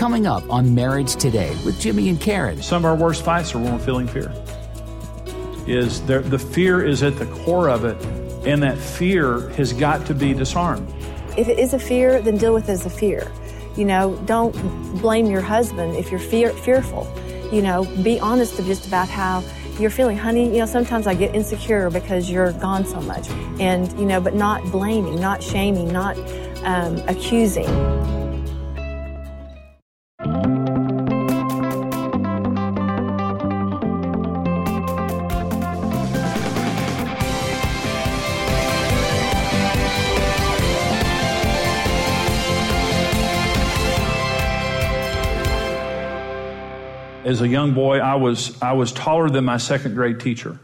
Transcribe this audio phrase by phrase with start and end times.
[0.00, 2.62] Coming up on Marriage Today with Jimmy and Karen.
[2.62, 4.32] Some of our worst fights are when we're feeling fear.
[5.66, 8.02] Is there, the fear is at the core of it,
[8.46, 10.90] and that fear has got to be disarmed.
[11.36, 13.30] If it is a fear, then deal with it as a fear.
[13.76, 14.52] You know, don't
[15.02, 17.06] blame your husband if you're fear, fearful.
[17.52, 19.44] You know, be honest just about how
[19.78, 20.16] you're feeling.
[20.16, 23.28] Honey, you know, sometimes I get insecure because you're gone so much.
[23.60, 26.16] And, you know, but not blaming, not shaming, not
[26.64, 27.66] um, accusing.
[47.30, 50.58] As a young boy, I was, I was taller than my second grade teacher.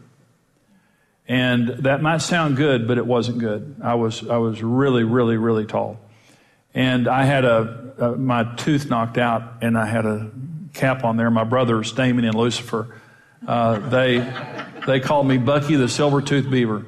[1.25, 3.77] And that might sound good, but it wasn't good.
[3.81, 5.99] I was, I was really, really, really tall.
[6.73, 10.29] And I had a, a my tooth knocked out, and I had a
[10.73, 11.31] cap on there.
[11.31, 12.95] My brothers, Damon and Lucifer,
[13.47, 14.19] uh, they,
[14.85, 16.85] they called me Bucky the Silver Tooth Beaver.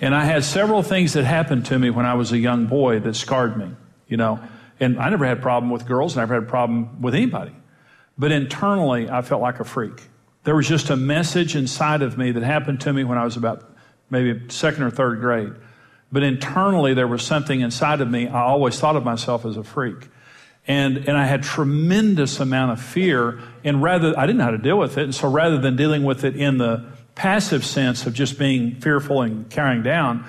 [0.00, 3.00] And I had several things that happened to me when I was a young boy
[3.00, 3.70] that scarred me,
[4.08, 4.40] you know.
[4.80, 7.14] And I never had a problem with girls, and I never had a problem with
[7.14, 7.52] anybody.
[8.18, 10.02] But internally, I felt like a freak.
[10.44, 13.36] There was just a message inside of me that happened to me when I was
[13.36, 13.70] about
[14.10, 15.52] maybe second or third grade.
[16.12, 18.28] But internally, there was something inside of me.
[18.28, 20.08] I always thought of myself as a freak.
[20.68, 23.40] And, and I had tremendous amount of fear.
[23.64, 25.04] And rather, I didn't know how to deal with it.
[25.04, 29.22] And so rather than dealing with it in the passive sense of just being fearful
[29.22, 30.24] and carrying down,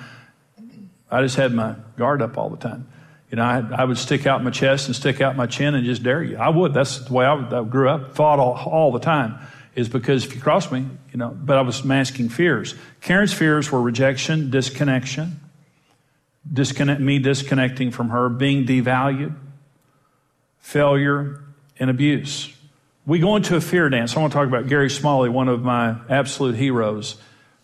[1.10, 2.88] I just had my guard up all the time.
[3.30, 5.84] You know, I, I, would stick out my chest and stick out my chin and
[5.84, 6.38] just dare you.
[6.38, 6.72] I would.
[6.72, 9.38] That's the way I, I grew up, fought all, all, the time,
[9.74, 12.74] is because if you cross me, you know, but I was masking fears.
[13.02, 15.40] Karen's fears were rejection, disconnection,
[16.50, 19.34] disconnect, me disconnecting from her, being devalued,
[20.58, 21.42] failure,
[21.78, 22.54] and abuse.
[23.04, 24.16] We go into a fear dance.
[24.16, 27.16] I want to talk about Gary Smalley, one of my absolute heroes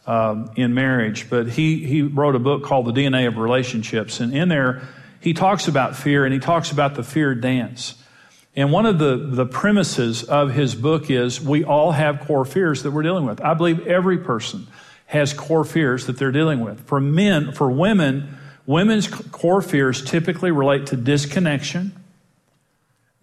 [0.07, 4.21] um, in marriage, but he, he wrote a book called The DNA of Relationships.
[4.21, 4.83] And in there,
[5.25, 7.95] he talks about fear and he talks about the fear dance.
[8.55, 12.83] And one of the, the premises of his book is we all have core fears
[12.83, 13.41] that we're dealing with.
[13.41, 14.67] I believe every person
[15.07, 16.87] has core fears that they're dealing with.
[16.87, 18.37] For men, for women,
[18.67, 21.93] women's core fears typically relate to disconnection,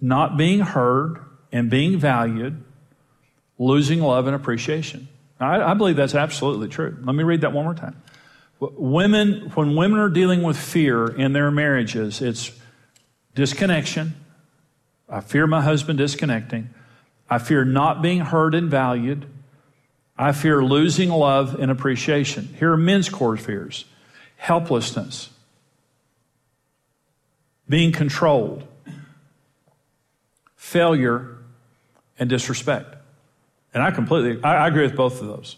[0.01, 1.19] not being heard
[1.51, 2.63] and being valued,
[3.59, 5.07] losing love and appreciation.
[5.39, 6.97] I, I believe that's absolutely true.
[7.03, 8.01] Let me read that one more time.
[8.61, 12.51] Women, when women are dealing with fear in their marriages, it's
[13.33, 14.13] disconnection.
[15.09, 16.69] I fear my husband disconnecting.
[17.27, 19.25] I fear not being heard and valued.
[20.15, 22.53] I fear losing love and appreciation.
[22.59, 23.85] Here are men's core fears
[24.37, 25.29] helplessness,
[27.69, 28.63] being controlled,
[30.55, 31.37] failure,
[32.17, 32.95] and disrespect.
[33.73, 35.57] And I completely, I, I agree with both of those.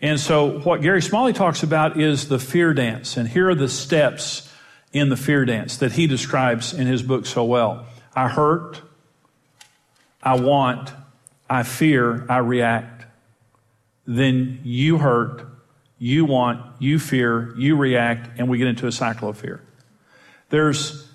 [0.00, 3.16] And so, what Gary Smalley talks about is the fear dance.
[3.16, 4.52] And here are the steps
[4.92, 8.80] in the fear dance that he describes in his book so well I hurt,
[10.22, 10.90] I want,
[11.48, 13.04] I fear, I react.
[14.06, 15.46] Then you hurt,
[15.98, 19.62] you want, you fear, you react, and we get into a cycle of fear.
[20.50, 21.08] There's,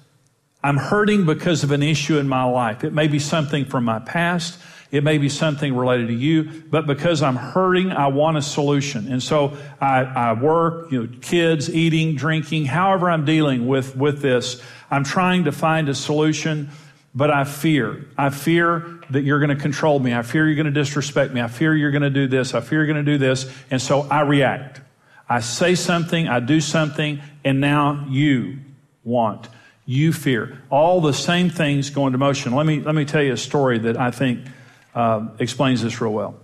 [0.63, 2.83] I'm hurting because of an issue in my life.
[2.83, 4.59] It may be something from my past.
[4.91, 9.11] It may be something related to you, but because I'm hurting, I want a solution.
[9.11, 14.21] And so I, I work, you know, kids, eating, drinking, however I'm dealing with, with
[14.21, 16.69] this, I'm trying to find a solution,
[17.15, 18.05] but I fear.
[18.17, 20.13] I fear that you're going to control me.
[20.13, 21.41] I fear you're going to disrespect me.
[21.41, 22.53] I fear you're going to do this.
[22.53, 23.49] I fear you're going to do this.
[23.69, 24.81] And so I react.
[25.29, 28.59] I say something, I do something, and now you
[29.05, 29.47] want
[29.85, 30.61] you fear.
[30.69, 32.53] All the same things go into motion.
[32.53, 34.45] Let me, let me tell you a story that I think
[34.93, 36.35] uh, explains this real well.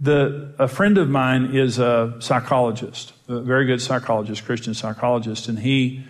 [0.00, 5.58] The, a friend of mine is a psychologist, a very good psychologist, Christian psychologist, and
[5.58, 6.04] he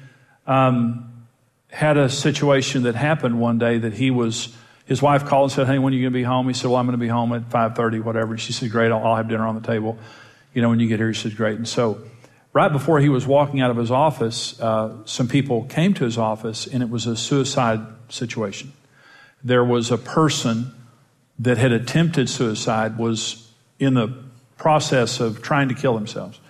[0.46, 1.26] um,
[1.68, 4.56] had a situation that happened one day that he was.
[4.86, 6.70] His wife called and said, "Hey, when are you going to be home?" He said,
[6.70, 9.28] "Well, I'm going to be home at 5:30, whatever." She said, "Great, I'll, I'll have
[9.28, 9.98] dinner on the table."
[10.54, 12.00] You know, when you get here, he said, "Great." And so,
[12.54, 16.16] right before he was walking out of his office, uh, some people came to his
[16.16, 18.72] office, and it was a suicide situation.
[19.44, 20.72] There was a person
[21.42, 24.08] that had attempted suicide was in the
[24.56, 26.40] process of trying to kill themselves.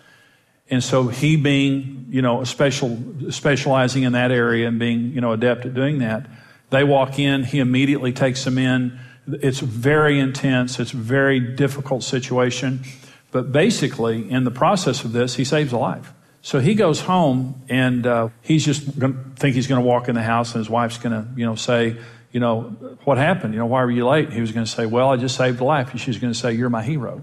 [0.71, 2.99] And so he being, you know, special,
[3.31, 6.27] specializing in that area and being, you know, adept at doing that,
[6.71, 8.99] they walk in, he immediately takes them in.
[9.27, 10.79] It's very intense.
[10.79, 12.85] It's a very difficult situation.
[13.31, 16.13] But basically, in the process of this, he saves a life.
[16.43, 20.09] So he goes home and uh, he's just going to think he's going to walk
[20.09, 21.97] in the house and his wife's going to, you know, say,
[22.33, 22.63] you know,
[23.05, 23.55] what happened?
[23.55, 24.33] You know, why were you late?
[24.33, 25.97] He was going to say, well, I just saved a life.
[25.99, 27.23] She was going to say, you're my hero.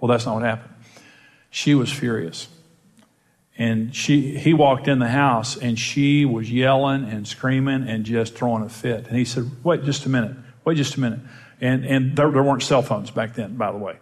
[0.00, 0.74] Well, that's not what happened.
[1.50, 2.48] She was furious.
[3.56, 8.34] And she, he walked in the house and she was yelling and screaming and just
[8.34, 9.06] throwing a fit.
[9.06, 10.36] And he said, wait just a minute.
[10.64, 11.20] Wait just a minute.
[11.60, 13.98] And, and there, there weren't cell phones back then, by the way.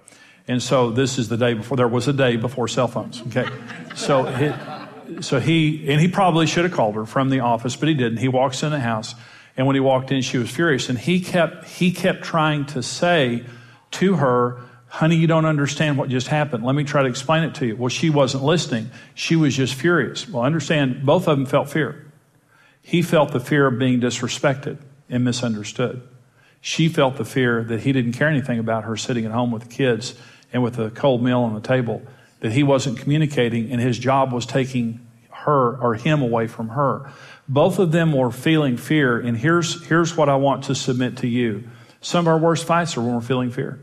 [0.48, 3.20] And so this is the day before, there was a day before cell phones.
[3.22, 3.46] Okay.
[3.94, 4.24] So
[5.20, 8.18] so he, and he probably should have called her from the office, but he didn't.
[8.18, 9.14] He walks in the house.
[9.60, 10.88] And when he walked in, she was furious.
[10.88, 13.44] And he kept, he kept trying to say
[13.90, 16.64] to her, honey, you don't understand what just happened.
[16.64, 17.76] Let me try to explain it to you.
[17.76, 18.90] Well, she wasn't listening.
[19.14, 20.26] She was just furious.
[20.26, 22.10] Well, understand, both of them felt fear.
[22.80, 24.78] He felt the fear of being disrespected
[25.10, 26.08] and misunderstood.
[26.62, 29.64] She felt the fear that he didn't care anything about her sitting at home with
[29.64, 30.14] the kids
[30.54, 32.00] and with a cold meal on the table,
[32.40, 37.12] that he wasn't communicating and his job was taking her or him away from her.
[37.50, 41.26] Both of them were feeling fear, and here's, here's what I want to submit to
[41.26, 41.64] you.
[42.00, 43.80] Some of our worst fights are when we're feeling fear.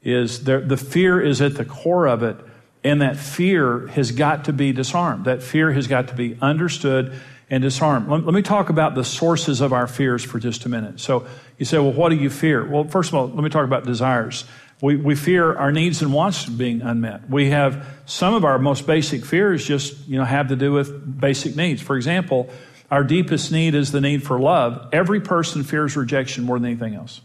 [0.00, 2.36] Is there, the fear is at the core of it,
[2.84, 5.24] and that fear has got to be disarmed.
[5.24, 7.18] That fear has got to be understood
[7.50, 8.08] and disarmed.
[8.08, 11.00] Let, let me talk about the sources of our fears for just a minute.
[11.00, 11.26] So
[11.58, 12.64] you say, well, what do you fear?
[12.64, 14.44] Well, first of all, let me talk about desires.
[14.80, 17.30] We, we fear our needs and wants being unmet.
[17.30, 21.20] We have some of our most basic fears just, you know, have to do with
[21.20, 21.80] basic needs.
[21.80, 22.50] For example,
[22.90, 24.88] our deepest need is the need for love.
[24.92, 27.20] Every person fears rejection more than anything else.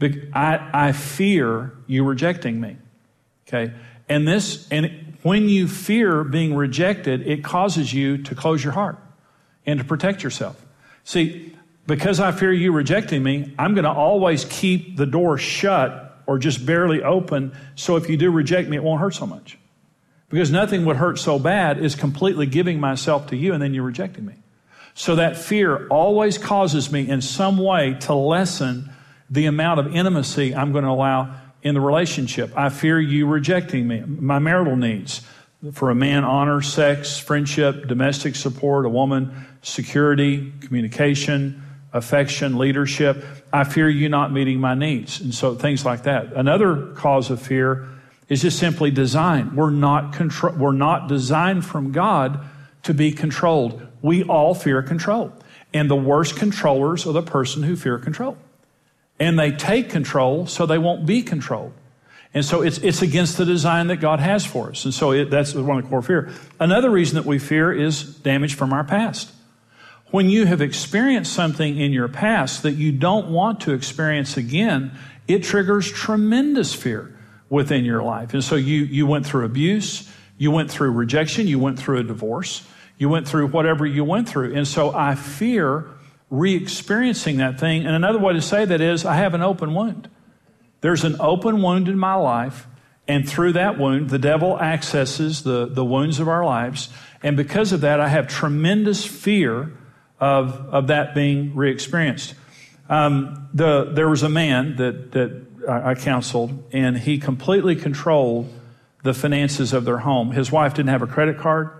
[0.00, 2.76] I, I fear you rejecting me.
[3.46, 3.72] Okay.
[4.08, 8.98] And this, and when you fear being rejected, it causes you to close your heart
[9.66, 10.64] and to protect yourself.
[11.04, 16.11] See, because I fear you rejecting me, I'm going to always keep the door shut
[16.32, 17.54] or just barely open.
[17.74, 19.58] So if you do reject me, it won't hurt so much.
[20.30, 23.84] Because nothing would hurt so bad is completely giving myself to you and then you're
[23.84, 24.32] rejecting me.
[24.94, 28.90] So that fear always causes me in some way to lessen
[29.28, 32.56] the amount of intimacy I'm going to allow in the relationship.
[32.56, 35.20] I fear you rejecting me, my marital needs.
[35.72, 43.24] For a man, honor, sex, friendship, domestic support, a woman, security, communication, affection, leadership.
[43.52, 45.20] I fear you not meeting my needs.
[45.20, 46.32] And so things like that.
[46.32, 47.88] Another cause of fear
[48.28, 49.54] is just simply design.
[49.54, 52.40] We're not contro- we're not designed from God
[52.84, 53.86] to be controlled.
[54.00, 55.32] We all fear control.
[55.74, 58.36] And the worst controllers are the person who fear control.
[59.20, 61.72] And they take control so they won't be controlled.
[62.34, 64.84] And so it's, it's against the design that God has for us.
[64.86, 66.30] And so it, that's one of the core fear.
[66.58, 69.30] Another reason that we fear is damage from our past.
[70.12, 74.92] When you have experienced something in your past that you don't want to experience again,
[75.26, 77.18] it triggers tremendous fear
[77.48, 78.34] within your life.
[78.34, 80.06] And so you, you went through abuse,
[80.36, 82.62] you went through rejection, you went through a divorce,
[82.98, 84.54] you went through whatever you went through.
[84.54, 85.86] And so I fear
[86.28, 87.86] re experiencing that thing.
[87.86, 90.10] And another way to say that is I have an open wound.
[90.82, 92.66] There's an open wound in my life,
[93.08, 96.90] and through that wound, the devil accesses the, the wounds of our lives.
[97.22, 99.72] And because of that, I have tremendous fear
[100.22, 102.34] of, of that being re experienced.
[102.88, 108.48] Um, the, there was a man that, that I counseled, and he completely controlled
[109.02, 110.30] the finances of their home.
[110.30, 111.70] His wife didn't have a credit card.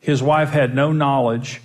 [0.00, 1.60] His wife had no knowledge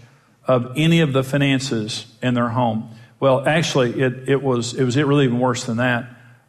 [0.46, 2.90] of any of the finances in their home.
[3.22, 6.06] Well, actually, it, it was it was it really even worse than that.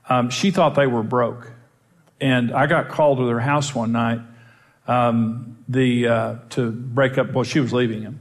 [0.09, 1.53] Um, she thought they were broke,
[2.21, 4.21] and I got called to their house one night
[4.89, 7.33] um, the uh, to break up.
[7.33, 8.21] Well, she was leaving him,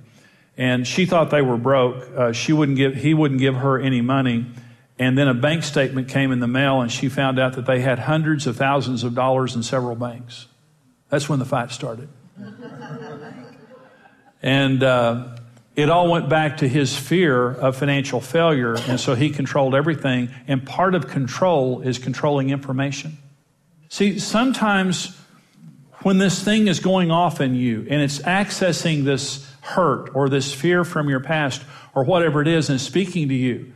[0.59, 2.05] and she thought they were broke.
[2.13, 4.45] Uh, she wouldn't give, he wouldn't give her any money.
[4.99, 7.79] And then a bank statement came in the mail, and she found out that they
[7.79, 10.47] had hundreds of thousands of dollars in several banks.
[11.07, 12.09] That's when the fight started.
[14.43, 15.37] and uh,
[15.77, 20.29] it all went back to his fear of financial failure, and so he controlled everything.
[20.45, 23.17] And part of control is controlling information.
[23.87, 25.17] See, sometimes
[26.01, 30.53] when this thing is going off in you and it's accessing this hurt or this
[30.53, 33.73] fear from your past or whatever it is and speaking to you.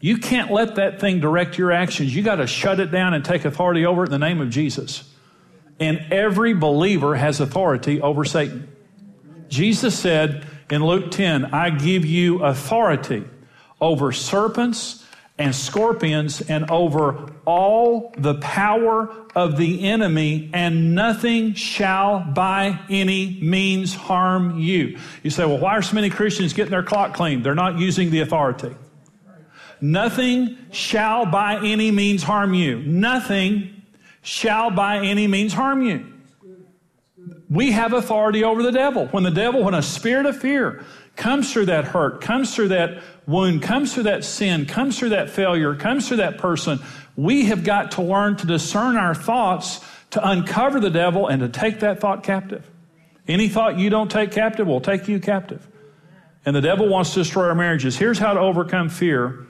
[0.00, 2.14] You can't let that thing direct your actions.
[2.14, 4.50] You got to shut it down and take authority over it in the name of
[4.50, 5.10] Jesus.
[5.80, 8.68] And every believer has authority over Satan.
[9.48, 13.24] Jesus said in Luke 10, I give you authority
[13.80, 15.05] over serpents
[15.38, 23.38] and scorpions and over all the power of the enemy, and nothing shall by any
[23.42, 24.98] means harm you.
[25.22, 27.44] You say, well, why are so many Christians getting their clock cleaned?
[27.44, 28.74] They're not using the authority.
[29.80, 32.78] Nothing shall by any means harm you.
[32.80, 33.82] Nothing
[34.22, 36.14] shall by any means harm you.
[37.48, 39.06] We have authority over the devil.
[39.08, 43.02] When the devil, when a spirit of fear comes through that hurt, comes through that
[43.26, 46.78] wound, comes through that sin, comes through that failure, comes through that person,
[47.16, 49.80] we have got to learn to discern our thoughts,
[50.10, 52.68] to uncover the devil, and to take that thought captive.
[53.26, 55.66] Any thought you don't take captive will take you captive.
[56.44, 57.96] And the devil wants to destroy our marriages.
[57.96, 59.46] Here's how to overcome fear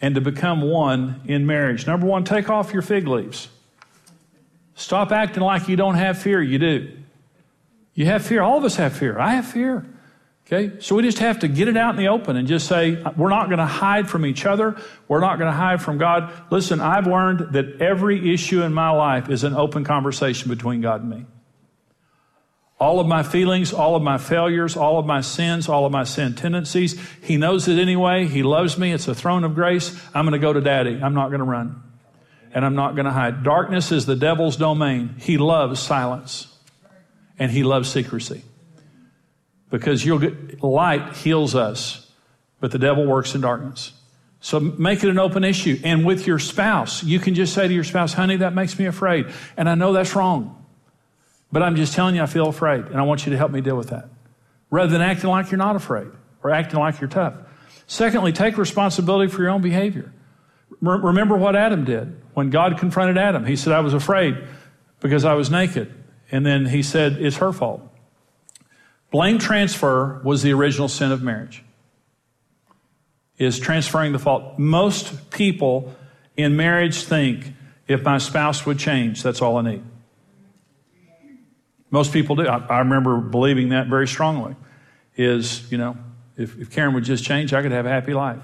[0.00, 1.86] and to become one in marriage.
[1.86, 3.48] Number one, take off your fig leaves.
[4.76, 6.40] Stop acting like you don't have fear.
[6.40, 6.92] You do.
[7.94, 8.42] You have fear.
[8.42, 9.18] All of us have fear.
[9.18, 9.84] I have fear.
[10.50, 10.80] Okay?
[10.80, 13.28] So we just have to get it out in the open and just say, we're
[13.28, 14.80] not going to hide from each other.
[15.06, 16.32] We're not going to hide from God.
[16.50, 21.02] Listen, I've learned that every issue in my life is an open conversation between God
[21.02, 21.26] and me.
[22.80, 26.04] All of my feelings, all of my failures, all of my sins, all of my
[26.04, 26.98] sin tendencies.
[27.22, 28.26] He knows it anyway.
[28.26, 28.92] He loves me.
[28.92, 30.00] It's a throne of grace.
[30.14, 30.98] I'm going to go to daddy.
[31.02, 31.82] I'm not going to run.
[32.54, 33.42] And I'm not going to hide.
[33.42, 35.16] Darkness is the devil's domain.
[35.18, 36.46] He loves silence
[37.38, 38.42] and he loves secrecy.
[39.70, 42.10] Because you'll get, light heals us,
[42.60, 43.92] but the devil works in darkness.
[44.40, 45.78] So make it an open issue.
[45.84, 48.86] And with your spouse, you can just say to your spouse, honey, that makes me
[48.86, 49.26] afraid.
[49.56, 50.54] And I know that's wrong.
[51.50, 53.60] But I'm just telling you, I feel afraid, and I want you to help me
[53.60, 54.08] deal with that.
[54.70, 56.08] Rather than acting like you're not afraid
[56.42, 57.34] or acting like you're tough.
[57.86, 60.12] Secondly, take responsibility for your own behavior.
[60.80, 63.46] Remember what Adam did when God confronted Adam.
[63.46, 64.36] He said, I was afraid
[65.00, 65.92] because I was naked.
[66.30, 67.87] And then he said, It's her fault.
[69.10, 71.64] Blame transfer was the original sin of marriage.
[73.38, 74.58] Is transferring the fault.
[74.58, 75.94] Most people
[76.36, 77.52] in marriage think
[77.86, 79.82] if my spouse would change, that's all I need.
[81.90, 82.46] Most people do.
[82.46, 84.56] I, I remember believing that very strongly.
[85.16, 85.96] Is, you know,
[86.36, 88.42] if, if Karen would just change, I could have a happy life.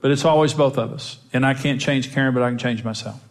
[0.00, 1.18] But it's always both of us.
[1.32, 3.22] And I can't change Karen, but I can change myself.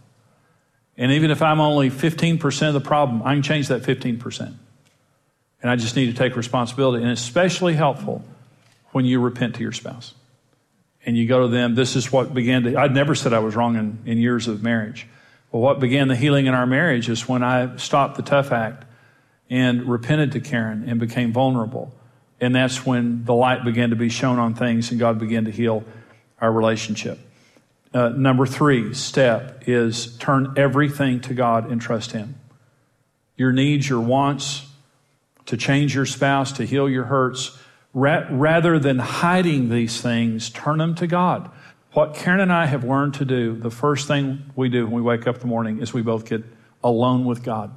[0.97, 4.53] And even if I'm only 15% of the problem, I can change that 15%.
[5.61, 7.03] And I just need to take responsibility.
[7.03, 8.23] And it's especially helpful
[8.91, 10.13] when you repent to your spouse.
[11.05, 13.55] And you go to them, this is what began to, I'd never said I was
[13.55, 15.07] wrong in, in years of marriage.
[15.51, 18.85] Well, what began the healing in our marriage is when I stopped the tough act
[19.49, 21.93] and repented to Karen and became vulnerable.
[22.39, 25.51] And that's when the light began to be shown on things and God began to
[25.51, 25.83] heal
[26.39, 27.19] our relationship.
[27.93, 32.39] Uh, number three step is turn everything to God and trust Him.
[33.35, 34.65] Your needs, your wants,
[35.47, 37.57] to change your spouse, to heal your hurts,
[37.93, 41.49] ra- rather than hiding these things, turn them to God.
[41.93, 45.01] What Karen and I have learned to do, the first thing we do when we
[45.01, 46.43] wake up in the morning is we both get
[46.83, 47.73] alone with God.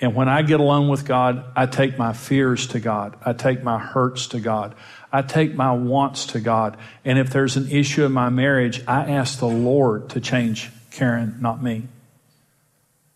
[0.00, 3.16] And when I get alone with God, I take my fears to God.
[3.24, 4.74] I take my hurts to God.
[5.12, 6.78] I take my wants to God.
[7.04, 11.36] And if there's an issue in my marriage, I ask the Lord to change Karen,
[11.40, 11.88] not me.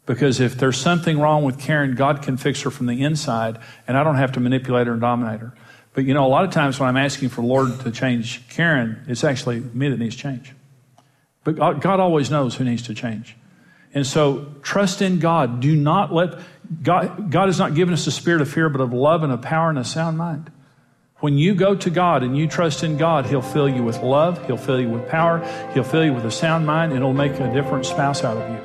[0.04, 3.96] Because if there's something wrong with Karen, God can fix her from the inside, and
[3.96, 5.54] I don't have to manipulate her and dominate her.
[5.94, 8.46] But you know, a lot of times when I'm asking for the Lord to change
[8.48, 10.52] Karen, it's actually me that needs change.
[11.44, 13.36] But God always knows who needs to change.
[13.94, 15.60] And so trust in God.
[15.60, 16.40] Do not let
[16.82, 19.40] God, God has not given us a spirit of fear, but of love and of
[19.40, 20.50] power and a sound mind.
[21.18, 24.44] When you go to God and you trust in God, He'll fill you with love,
[24.46, 25.38] He'll fill you with power,
[25.72, 28.50] He'll fill you with a sound mind, and It'll make a different spouse out of
[28.50, 28.58] you.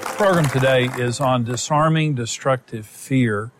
[0.00, 3.52] The program today is on disarming destructive fear.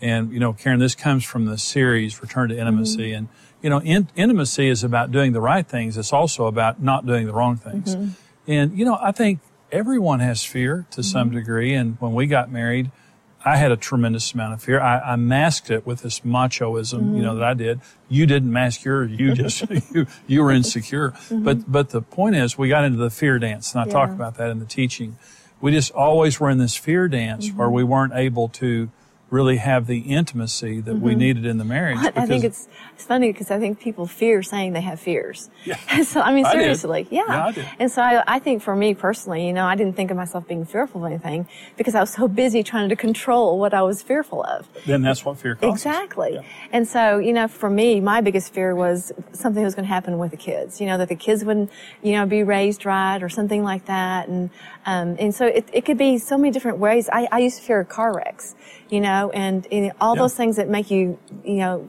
[0.00, 3.10] And, you know, Karen, this comes from the series Return to Intimacy.
[3.10, 3.16] Mm-hmm.
[3.16, 3.28] And,
[3.62, 5.96] you know, in, intimacy is about doing the right things.
[5.96, 7.94] It's also about not doing the wrong things.
[7.94, 8.10] Mm-hmm.
[8.50, 9.40] And, you know, I think
[9.70, 11.02] everyone has fear to mm-hmm.
[11.02, 11.74] some degree.
[11.74, 12.90] And when we got married,
[13.44, 14.80] I had a tremendous amount of fear.
[14.80, 17.16] I, I masked it with this machoism, mm-hmm.
[17.16, 17.80] you know, that I did.
[18.08, 19.10] You didn't mask yours.
[19.12, 19.64] You just,
[19.94, 21.10] you, you were insecure.
[21.10, 21.44] Mm-hmm.
[21.44, 23.92] But, but the point is we got into the fear dance and I yeah.
[23.92, 25.16] talk about that in the teaching
[25.60, 27.58] we just always were in this fear dance mm-hmm.
[27.58, 28.90] where we weren't able to
[29.30, 31.04] really have the intimacy that mm-hmm.
[31.04, 31.98] we needed in the marriage.
[32.16, 35.48] I think it's, it's funny because I think people fear saying they have fears.
[35.64, 35.76] Yeah.
[36.02, 37.06] so, I mean, seriously.
[37.10, 37.52] I yeah.
[37.54, 40.16] yeah and so I, I think for me personally, you know, I didn't think of
[40.16, 43.82] myself being fearful of anything because I was so busy trying to control what I
[43.82, 44.68] was fearful of.
[44.84, 45.86] Then that's what fear causes.
[45.86, 46.34] Exactly.
[46.34, 46.42] Yeah.
[46.72, 49.94] And so, you know, for me, my biggest fear was something that was going to
[49.94, 51.70] happen with the kids, you know, that the kids wouldn't,
[52.02, 54.28] you know, be raised right or something like that.
[54.28, 54.50] And,
[54.86, 57.08] um, and so it, it could be so many different ways.
[57.12, 58.56] I, I used to fear car wrecks
[58.90, 60.22] you know, and, and all yeah.
[60.22, 61.86] those things that make you, you know,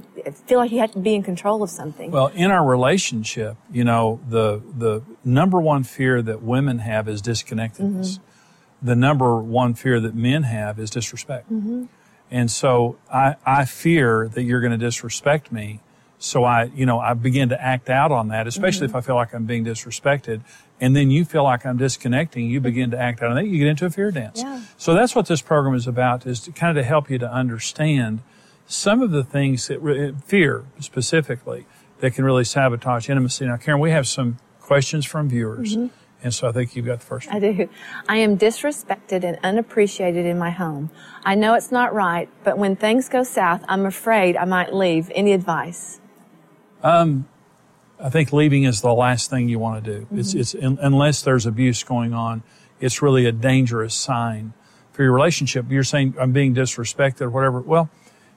[0.47, 2.11] feel like you have to be in control of something.
[2.11, 7.21] Well, in our relationship, you know, the the number one fear that women have is
[7.21, 8.17] disconnectedness.
[8.17, 8.88] Mm-hmm.
[8.88, 11.50] The number one fear that men have is disrespect.
[11.50, 11.85] Mm-hmm.
[12.31, 15.81] And so I, I fear that you're going to disrespect me.
[16.17, 18.97] So I, you know, I begin to act out on that, especially mm-hmm.
[18.97, 20.41] if I feel like I'm being disrespected.
[20.81, 23.45] And then you feel like I'm disconnecting, you begin to act out on that.
[23.45, 24.41] You get into a fear dance.
[24.41, 24.61] Yeah.
[24.75, 27.31] So that's what this program is about, is to kind of to help you to
[27.31, 28.21] understand
[28.65, 31.65] some of the things that re- fear specifically
[32.00, 33.45] that can really sabotage intimacy.
[33.45, 35.93] Now, Karen, we have some questions from viewers, mm-hmm.
[36.23, 37.35] and so I think you've got the first one.
[37.35, 37.69] I do.
[38.07, 40.89] I am disrespected and unappreciated in my home.
[41.23, 45.11] I know it's not right, but when things go south, I'm afraid I might leave.
[45.13, 46.00] Any advice?
[46.81, 47.27] Um,
[48.03, 50.08] I think leaving is the last thing you want to do.
[50.12, 52.43] It's, it's un, unless there's abuse going on,
[52.79, 54.53] it's really a dangerous sign
[54.91, 55.65] for your relationship.
[55.70, 57.62] You're saying I'm being disrespected or whatever.
[57.62, 57.89] Well,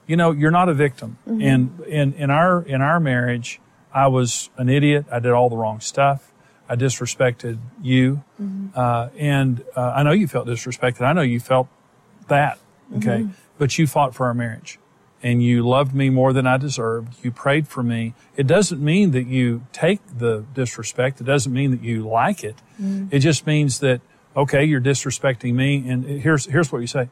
[0.07, 1.17] you know, you're not a victim.
[1.41, 3.59] And in, in our in our marriage,
[3.91, 5.05] I was an idiot.
[5.11, 6.31] I did all the wrong stuff.
[6.69, 8.23] I disrespected you,
[8.75, 11.01] uh, and uh, I know you felt disrespected.
[11.01, 11.67] I know you felt
[12.27, 12.59] that.
[12.97, 14.79] Okay, but you fought for our marriage
[15.25, 17.15] and you loved me more than I deserved.
[17.23, 18.13] You prayed for me.
[18.37, 21.19] It doesn't mean that you take the disrespect.
[21.19, 22.57] It doesn't mean that you like it.
[22.79, 23.11] Mm.
[23.11, 24.01] It just means that,
[24.37, 25.83] okay, you're disrespecting me.
[25.89, 27.09] And here's, here's what you say.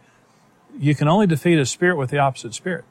[0.77, 2.85] You can only defeat a spirit with the opposite spirit.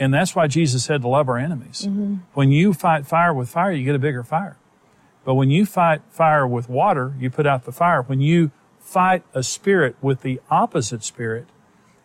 [0.00, 1.82] And that's why Jesus said to love our enemies.
[1.86, 2.14] Mm-hmm.
[2.32, 4.56] When you fight fire with fire, you get a bigger fire.
[5.26, 8.00] But when you fight fire with water, you put out the fire.
[8.00, 11.48] When you fight a spirit with the opposite spirit,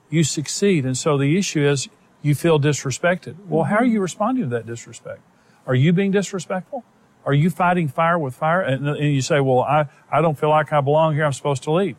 [0.09, 0.85] you succeed.
[0.85, 1.87] And so the issue is
[2.21, 3.35] you feel disrespected.
[3.47, 3.93] Well, how are mm-hmm.
[3.93, 5.21] you responding to that disrespect?
[5.65, 6.83] Are you being disrespectful?
[7.25, 8.61] Are you fighting fire with fire?
[8.61, 11.25] And, and you say, well, I, I don't feel like I belong here.
[11.25, 11.97] I'm supposed to leave.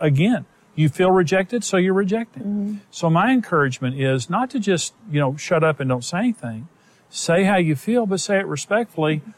[0.00, 2.42] Again, you feel rejected, so you're rejected.
[2.42, 2.76] Mm-hmm.
[2.90, 6.68] So my encouragement is not to just, you know, shut up and don't say anything.
[7.10, 9.30] Say how you feel, but say it respectfully mm-hmm.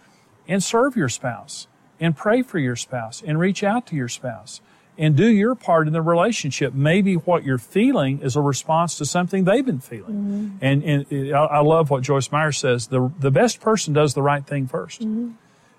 [0.49, 1.67] and serve your spouse
[2.01, 4.61] and pray for your spouse and reach out to your spouse
[4.99, 6.73] and do your part in the relationship.
[6.73, 10.15] Maybe what you're feeling is a response to something they've been feeling.
[10.15, 10.57] Mm-hmm.
[10.61, 12.89] And, and it- I I love what Joyce Meyer says.
[12.89, 15.31] The, the best person does the right thing 1st mm-hmm.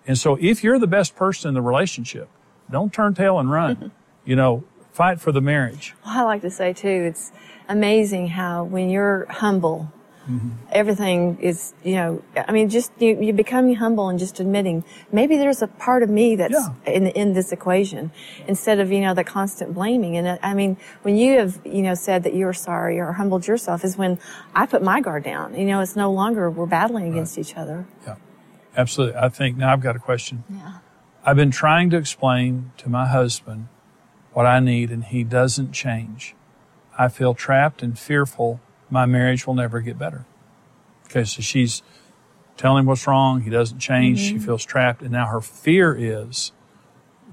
[0.08, 2.30] And so if you're the best person in the relationship,
[2.72, 3.92] don't turn tail and run.
[4.26, 5.96] you know, fight for the marriage.
[6.06, 7.32] Well, I like to say too, it's
[7.68, 9.92] amazing how when you're humble,
[10.72, 15.38] everything is, you know, I mean, just you, you become humble and just admitting maybe
[15.38, 16.94] there's a part of me that's Yeah.
[16.94, 18.12] in in this equation
[18.48, 20.18] instead of you know the constant blaming.
[20.18, 23.48] And uh, I mean, when you have you know said that you're sorry or humbled
[23.48, 24.20] yourself is when
[24.54, 25.56] I put my guard down.
[25.60, 27.88] You know, it's no longer we're battling against each other.
[28.06, 28.16] Yeah,
[28.76, 29.18] absolutely.
[29.18, 30.44] I think now I've got a question.
[30.50, 30.80] Yeah.
[31.26, 33.68] I've been trying to explain to my husband
[34.34, 36.36] what I need, and he doesn't change.
[36.98, 40.26] I feel trapped and fearful my marriage will never get better.
[41.06, 41.82] Okay, so she's
[42.58, 43.42] telling him what's wrong.
[43.42, 44.20] He doesn't change.
[44.20, 46.52] She feels trapped, and now her fear is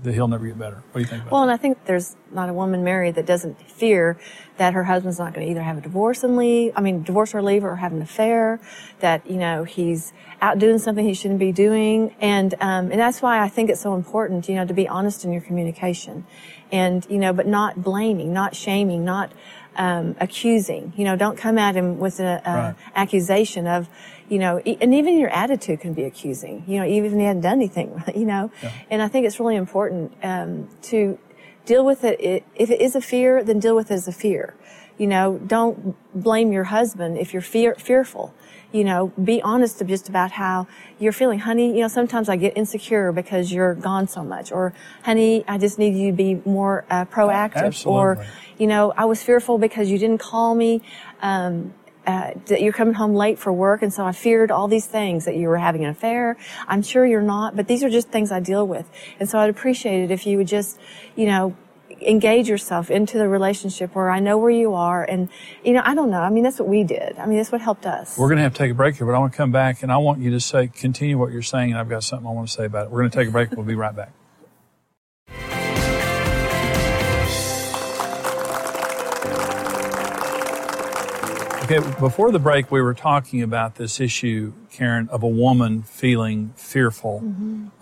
[0.03, 0.83] that he'll never get better.
[0.93, 3.27] What do you think about Well, and I think there's not a woman married that
[3.27, 4.19] doesn't fear
[4.59, 7.35] that her husband's not going to either have a divorce and leave, I mean, divorce
[7.35, 8.61] or leave or have an affair,
[9.01, 10.13] that, you know, he's
[10.43, 12.15] out doing something he shouldn't be doing.
[12.21, 15.25] And, um, and that's why I think it's so important, you know, to be honest
[15.25, 16.27] in your communication
[16.71, 19.33] and, you know, but not blaming, not shaming, not,
[19.77, 22.75] um, accusing, you know, don't come at him with an Right.
[22.95, 23.89] accusation of,
[24.29, 27.25] you know, e- and even your attitude can be accusing, you know, even if he
[27.25, 28.51] hadn't done anything, you know.
[28.91, 31.19] And I think it's really important um, to
[31.67, 32.21] deal with it.
[32.21, 32.45] it.
[32.55, 34.55] If it is a fear, then deal with it as a fear.
[34.99, 38.33] You know, don't blame your husband if you're fear, fearful.
[38.75, 40.67] You know, be honest just about how
[40.99, 41.39] you're feeling.
[41.39, 44.51] Honey, you know, sometimes I get insecure because you're gone so much.
[44.51, 44.73] Or,
[45.05, 47.87] honey, I just need you to be more uh, proactive.
[47.87, 48.27] Or,
[48.59, 50.83] you know, I was fearful because you didn't call me.
[51.23, 51.73] Um,
[52.07, 55.25] uh, that you're coming home late for work, and so I feared all these things
[55.25, 56.37] that you were having an affair.
[56.69, 58.87] I'm sure you're not, but these are just things I deal with,
[59.19, 60.79] and so I'd appreciate it if you would just,
[61.17, 61.57] you know,
[62.03, 65.29] engage yourself into the relationship where I know where you are, and
[65.63, 66.21] you know, I don't know.
[66.21, 67.19] I mean, that's what we did.
[67.19, 68.19] I mean, that's what helped us.
[68.19, 69.83] We're going to have to take a break here, but I want to come back
[69.83, 72.31] and I want you to say, continue what you're saying, and I've got something I
[72.31, 72.91] want to say about it.
[72.91, 73.51] We're going to take a break.
[73.53, 74.13] We'll be right back.
[81.65, 86.53] Okay, before the break, we were talking about this issue, Karen, of a woman feeling
[86.57, 87.25] fearful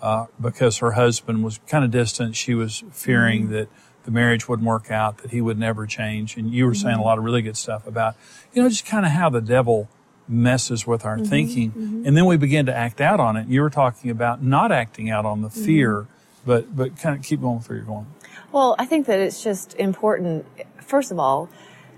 [0.01, 2.37] uh, because her husband was kind of distant.
[2.37, 3.67] She was fearing that
[4.03, 6.37] the marriage wouldn't work out, that he would never change.
[6.37, 7.05] And you were saying a mm-hmm.
[7.05, 8.15] lot of really good stuff about,
[8.53, 9.89] you know, just kind of how the devil
[10.27, 11.71] messes with our mm-hmm, thinking.
[11.71, 12.07] Mm-hmm.
[12.07, 13.47] And then we begin to act out on it.
[13.47, 16.07] You were talking about not acting out on the fear,
[16.45, 18.07] but, but kind of keep going where you're going.
[18.51, 20.45] Well, I think that it's just important,
[20.81, 21.49] first of all,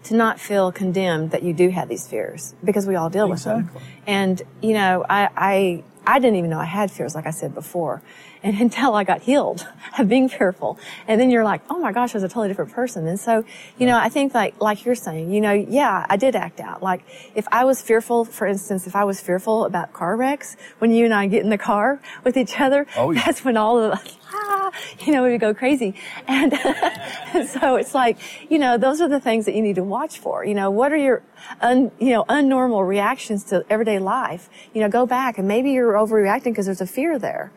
[0.04, 3.44] to not feel condemned that you do have these fears because we all deal with
[3.44, 3.70] them.
[4.06, 7.54] And, you know, I, I, I didn't even know I had fears, like I said
[7.54, 8.02] before.
[8.44, 9.68] And until I got healed
[10.00, 10.78] of being fearful.
[11.08, 13.08] And then you're like, oh my gosh, I was a totally different person.
[13.08, 13.44] And so,
[13.78, 16.84] you know, I think like, like you're saying, you know, yeah, I did act out.
[16.84, 17.02] Like
[17.34, 21.06] if I was fearful, for instance, if I was fearful about car wrecks, when you
[21.06, 23.24] and I get in the car with each other, oh, yeah.
[23.26, 24.00] that's when all of
[24.66, 24.72] ah,
[25.06, 25.96] you know, we would go crazy.
[26.28, 28.18] And, and so it's like,
[28.50, 30.46] you know, those are the things that you need to watch for.
[30.46, 31.24] You know, what are your,
[31.62, 34.50] un, you know, unnormal reactions to everyday life?
[34.74, 37.52] You know, go back and maybe you're overreacting because there's a fear there.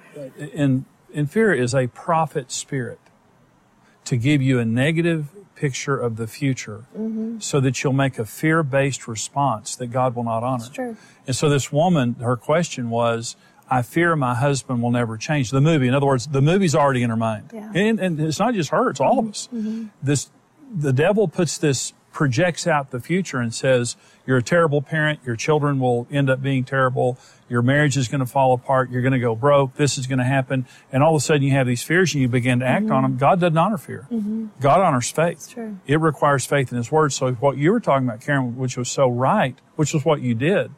[0.54, 3.00] And, and fear is a prophet spirit
[4.04, 7.38] to give you a negative picture of the future mm-hmm.
[7.40, 10.58] so that you'll make a fear based response that God will not honor.
[10.58, 10.96] That's true.
[11.26, 13.36] And so this woman, her question was,
[13.70, 15.50] I fear my husband will never change.
[15.50, 17.50] The movie, in other words, the movie's already in her mind.
[17.52, 17.70] Yeah.
[17.74, 19.28] And, and it's not just her, it's all mm-hmm.
[19.28, 19.48] of us.
[19.52, 19.86] Mm-hmm.
[20.02, 20.30] This,
[20.74, 25.36] the devil puts this, projects out the future and says, you're a terrible parent, your
[25.36, 27.16] children will end up being terrible,
[27.48, 30.18] your marriage is going to fall apart, you're going to go broke, this is going
[30.18, 30.66] to happen.
[30.90, 32.94] And all of a sudden you have these fears and you begin to act mm-hmm.
[32.94, 33.16] on them.
[33.18, 34.08] God doesn't honor fear.
[34.10, 34.46] Mm-hmm.
[34.60, 35.56] God honors faith.
[35.86, 37.12] It requires faith in His Word.
[37.12, 40.34] So what you were talking about, Karen, which was so right, which was what you
[40.34, 40.72] did,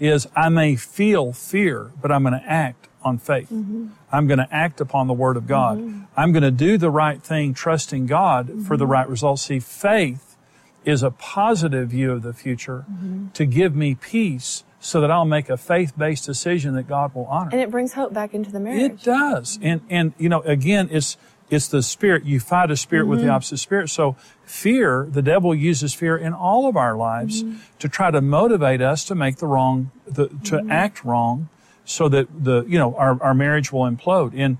[0.00, 3.50] is I may feel fear, but I'm going to act on faith.
[3.50, 3.88] Mm-hmm.
[4.10, 5.78] I'm going to act upon the Word of God.
[5.78, 6.04] Mm-hmm.
[6.16, 8.64] I'm going to do the right thing, trusting God mm-hmm.
[8.64, 9.42] for the right results.
[9.42, 10.36] See, faith
[10.84, 13.28] is a positive view of the future mm-hmm.
[13.28, 17.50] to give me peace so that I'll make a faith-based decision that God will honor.
[17.52, 18.92] And it brings hope back into the marriage.
[18.92, 19.58] It does.
[19.62, 21.16] And, and, you know, again, it's,
[21.50, 22.24] it's the spirit.
[22.24, 23.10] You fight a spirit mm-hmm.
[23.10, 23.34] with the mm-hmm.
[23.34, 23.90] opposite spirit.
[23.90, 27.58] So fear, the devil uses fear in all of our lives mm-hmm.
[27.78, 30.70] to try to motivate us to make the wrong, the, to mm-hmm.
[30.70, 31.48] act wrong
[31.84, 34.32] so that the, you know, our, our marriage will implode.
[34.34, 34.58] And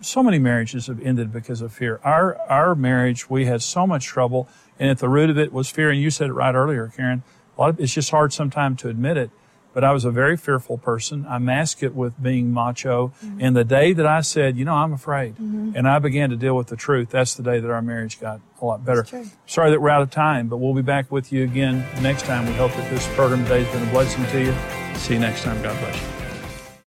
[0.00, 2.00] so many marriages have ended because of fear.
[2.02, 4.48] Our, our marriage, we had so much trouble.
[4.78, 5.90] And at the root of it was fear.
[5.90, 7.22] And you said it right earlier, Karen.
[7.56, 9.30] A lot of, it's just hard sometimes to admit it
[9.72, 11.26] but I was a very fearful person.
[11.28, 13.12] I masked it with being macho.
[13.24, 13.38] Mm-hmm.
[13.40, 15.72] And the day that I said, you know, I'm afraid, mm-hmm.
[15.74, 18.40] and I began to deal with the truth, that's the day that our marriage got
[18.60, 19.06] a lot better.
[19.46, 22.46] Sorry that we're out of time, but we'll be back with you again next time.
[22.46, 24.98] We hope that this program today has been a blessing to you.
[24.98, 25.62] See you next time.
[25.62, 26.19] God bless you.